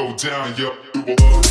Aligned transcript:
go 0.00 0.14
down. 0.14 0.54
Do 0.54 0.72
a 0.94 1.14
love 1.20 1.49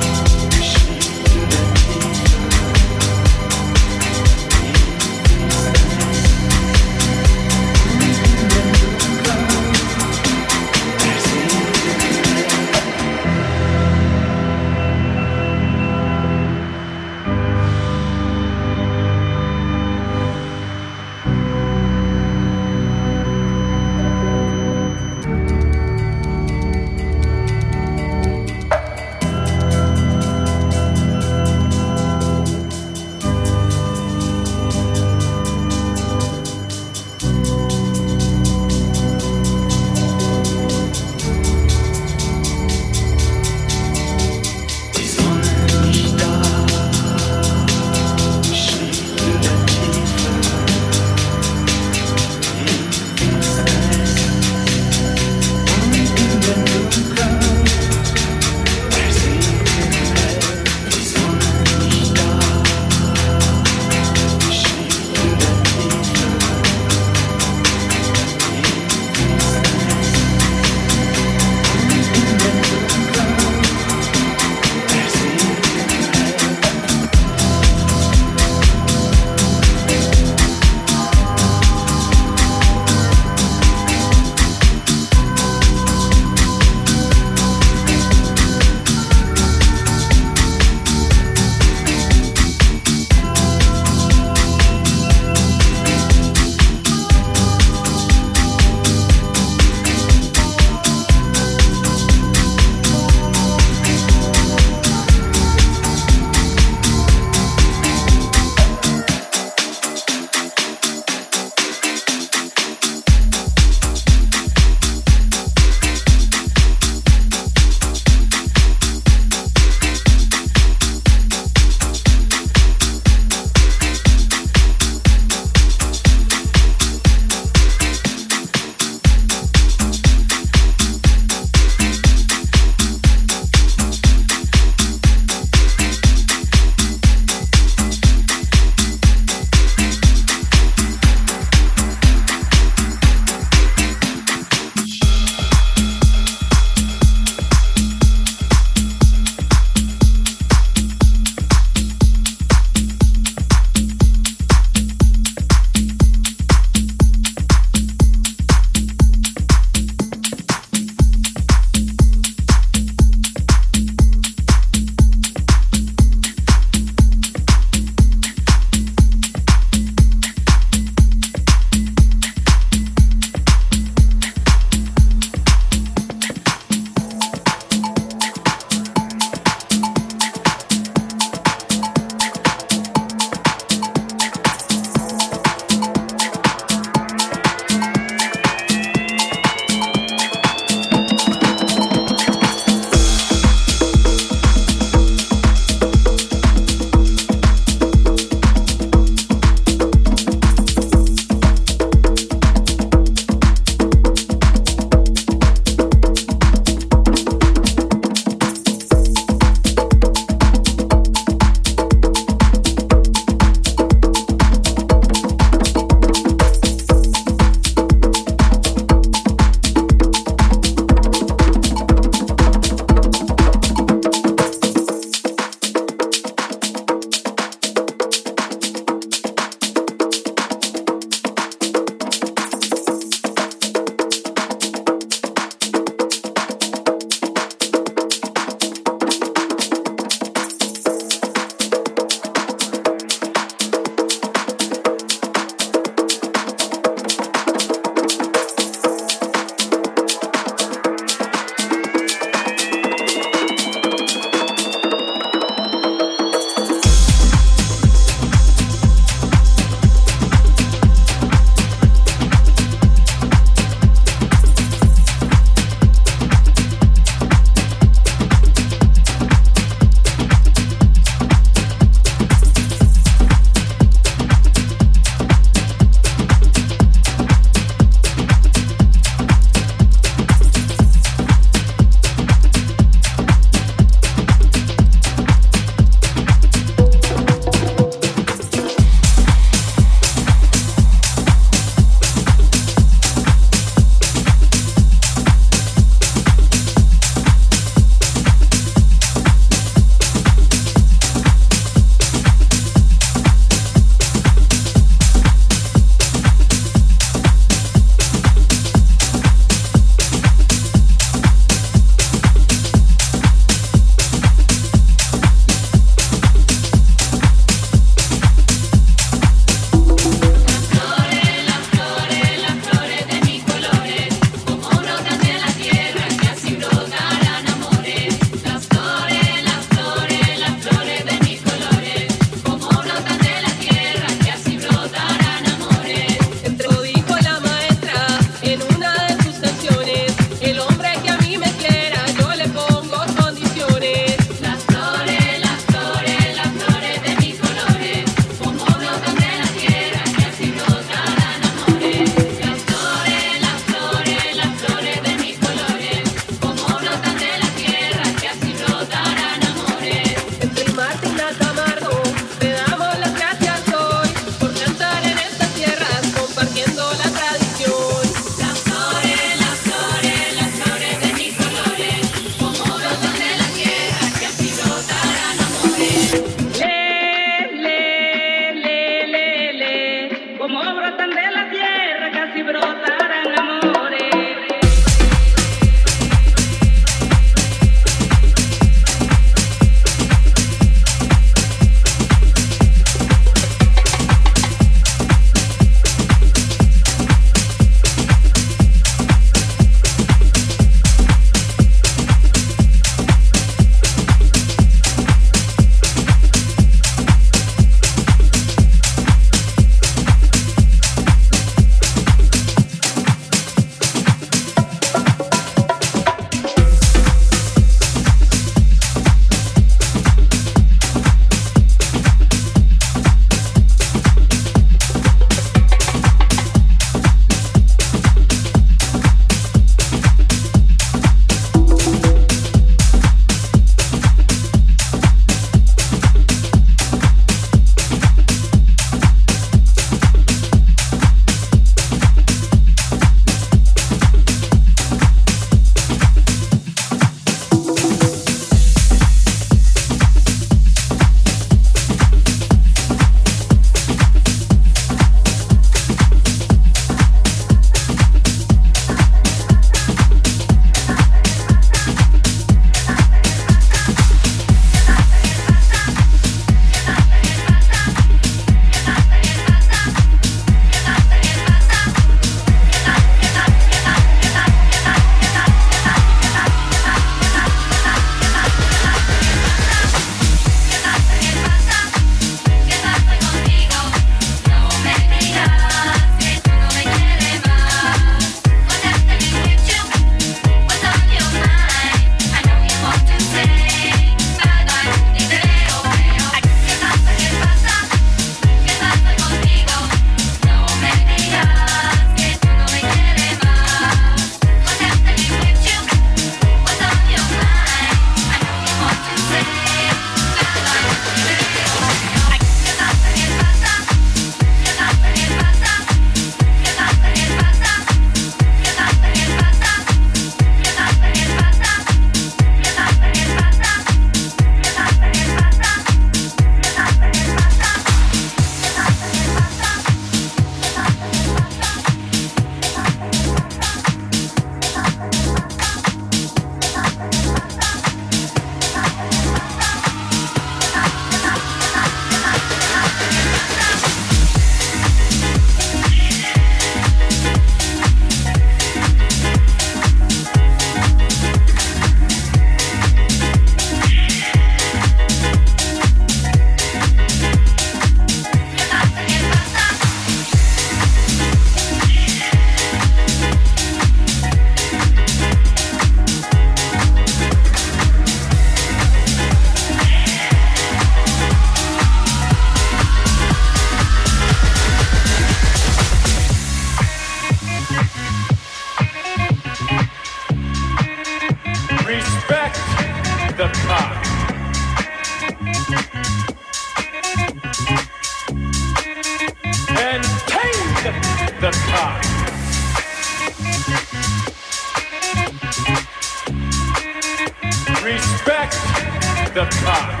the 599.34 599.44
cock. 599.64 600.00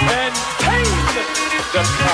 Maintain 0.00 0.84
the 1.74 1.82
cock. 1.98 2.07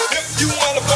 If 0.00 0.40
you 0.40 0.48
wanna 0.48 0.87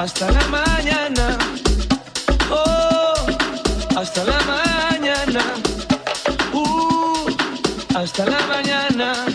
hasta 0.00 0.32
la 0.32 0.46
mañana. 0.48 1.36
Oh, 2.50 3.14
hasta 3.96 4.24
la 4.24 4.38
mañana. 4.52 5.42
Uh, 6.54 7.28
hasta 7.94 8.24
la 8.24 8.40
mañana. 8.46 9.29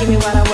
Give 0.00 0.08
me 0.08 0.16
what 0.16 0.34
I 0.34 0.40
want. 0.40 0.49